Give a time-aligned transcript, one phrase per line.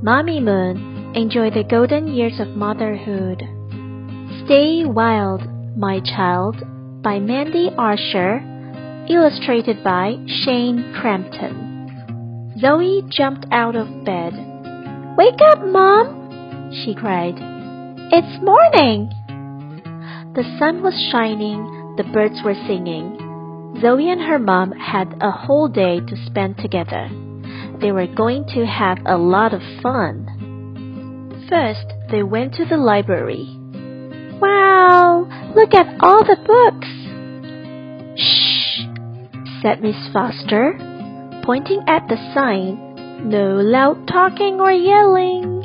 [0.00, 3.42] Mommy Moon, enjoy the golden years of motherhood.
[4.44, 5.42] Stay Wild,
[5.76, 6.62] My Child
[7.02, 8.38] by Mandy Archer,
[9.10, 10.14] illustrated by
[10.44, 12.54] Shane Crampton.
[12.60, 14.34] Zoe jumped out of bed.
[15.16, 16.70] Wake up, Mom!
[16.84, 17.34] she cried.
[18.12, 19.10] It's morning!
[20.36, 23.18] The sun was shining, the birds were singing.
[23.80, 27.10] Zoe and her mom had a whole day to spend together.
[27.80, 31.46] They were going to have a lot of fun.
[31.48, 33.46] First, they went to the library.
[34.40, 36.88] Wow, look at all the books!
[38.20, 38.82] Shh,
[39.62, 40.74] said Miss Foster,
[41.44, 43.28] pointing at the sign.
[43.30, 45.64] No loud talking or yelling.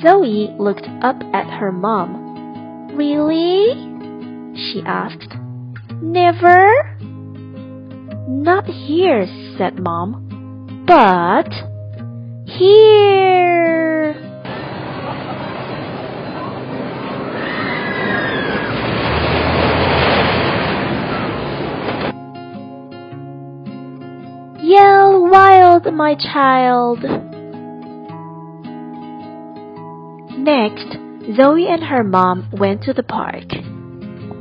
[0.00, 2.96] Zoe looked up at her mom.
[2.96, 3.74] Really?
[4.54, 5.34] she asked.
[6.00, 6.68] Never?
[8.28, 10.31] Not here, said Mom.
[10.94, 11.50] But
[12.44, 14.12] here.
[24.60, 26.98] Yell wild, my child.
[30.36, 30.98] Next,
[31.34, 33.48] Zoe and her mom went to the park.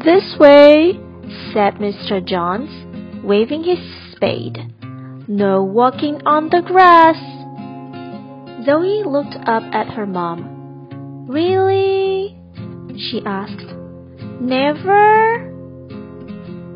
[0.03, 0.99] This way,
[1.53, 2.21] said Mr.
[2.21, 3.79] Jones, waving his
[4.11, 4.57] spade.
[5.31, 7.15] No walking on the grass.
[8.65, 11.25] Zoe looked up at her mom.
[11.29, 12.37] Really?
[12.97, 13.73] she asked.
[14.41, 15.49] Never?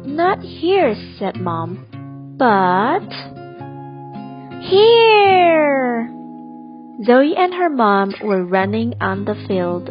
[0.06, 1.86] Not here, said Mom.
[2.38, 3.12] But
[4.69, 6.09] here!
[7.03, 9.90] Zoe and her mom were running on the field.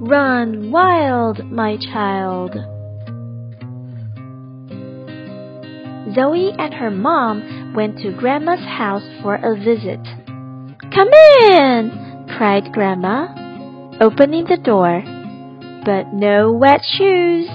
[0.00, 2.56] Run wild, my child.
[6.14, 10.00] Zoe and her mom went to Grandma's house for a visit.
[10.94, 11.08] Come
[11.42, 12.26] in!
[12.36, 13.26] cried Grandma,
[14.00, 15.02] opening the door.
[15.84, 17.48] But no wet shoes.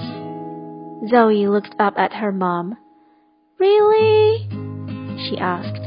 [1.10, 2.76] Zoe looked up at her mom.
[3.58, 4.48] Really?
[5.28, 5.80] she asked.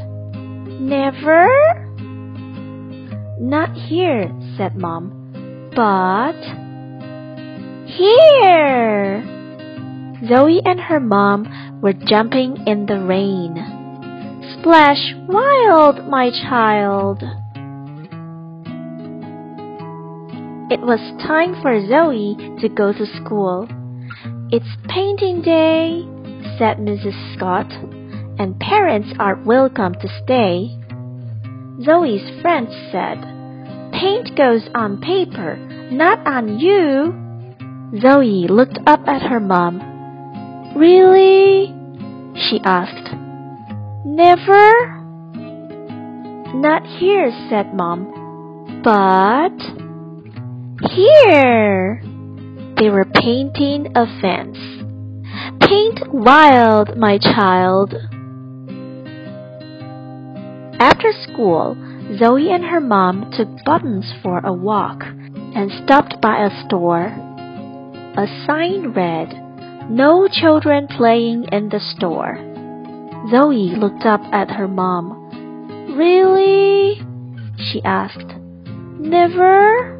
[0.80, 1.48] Never?
[3.40, 5.70] Not here, said Mom.
[5.74, 6.40] But
[7.86, 9.33] here!
[10.22, 13.54] Zoe and her mom were jumping in the rain.
[14.58, 17.22] Splash wild, my child!
[20.70, 23.68] It was time for Zoe to go to school.
[24.50, 26.02] It's painting day,
[26.58, 27.34] said Mrs.
[27.34, 27.70] Scott,
[28.38, 30.78] and parents are welcome to stay.
[31.84, 33.20] Zoe's friends said,
[33.92, 35.56] Paint goes on paper,
[35.90, 37.12] not on you.
[38.00, 39.93] Zoe looked up at her mom.
[40.76, 41.72] Really?
[42.36, 43.14] she asked.
[44.04, 45.00] Never?
[46.54, 48.80] Not here, said Mom.
[48.82, 49.56] But
[50.90, 52.02] here!
[52.78, 54.58] They were painting a fence.
[55.60, 57.94] Paint wild, my child.
[60.80, 61.76] After school,
[62.18, 67.06] Zoe and her mom took Buttons for a walk and stopped by a store.
[68.16, 69.43] A sign read,
[69.88, 72.36] No children playing in the store.
[73.30, 75.94] Zoe looked up at her mom.
[75.96, 77.00] Really?
[77.58, 78.34] she asked.
[78.98, 79.98] Never?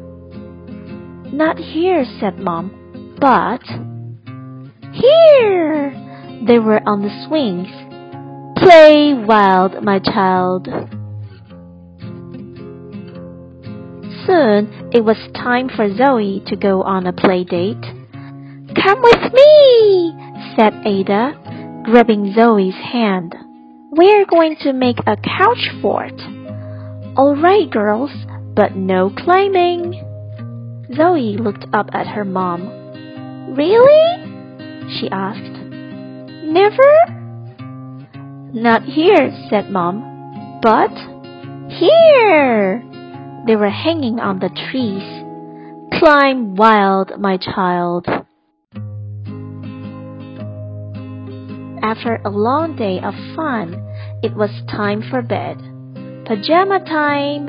[1.31, 3.15] Not here, said Mom.
[3.19, 3.63] But
[4.93, 5.91] here!
[6.47, 7.67] They were on the swings.
[8.57, 10.67] Play wild, my child.
[14.25, 17.83] Soon it was time for Zoe to go on a play date.
[18.85, 20.13] Come with me,
[20.55, 23.33] said Ada, grabbing Zoe's hand.
[23.89, 26.13] We're going to make a couch fort.
[27.17, 28.11] All right, girls,
[28.55, 30.03] but no climbing.
[30.95, 33.55] Zoe looked up at her mom.
[33.57, 34.85] Really?
[34.99, 35.65] she asked.
[36.45, 36.93] Never?
[38.53, 40.59] Not here, said Mom.
[40.61, 40.93] But
[41.71, 42.83] here!
[43.47, 45.99] They were hanging on the trees.
[45.99, 48.05] Climb wild, my child.
[51.85, 53.75] After a long day of fun,
[54.23, 55.57] it was time for bed.
[56.25, 57.45] Pajama time,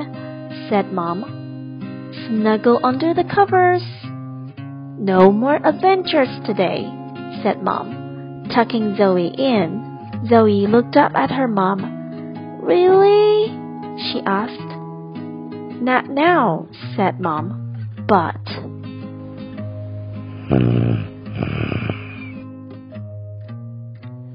[0.69, 1.25] said Mom.
[2.27, 3.81] Snuggle under the covers.
[4.99, 6.85] No more adventures today,
[7.41, 10.21] said Mom, tucking Zoe in.
[10.29, 12.61] Zoe looked up at her mom.
[12.61, 13.47] Really?
[13.97, 15.81] she asked.
[15.81, 17.87] Not now, said Mom.
[18.07, 18.45] But.
[20.47, 20.93] Hmm,
[21.33, 21.86] hmm.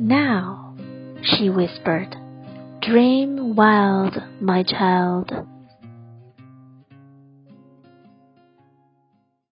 [0.05, 0.75] Now,
[1.23, 2.17] she whispered,
[2.81, 5.31] dream wild, my child.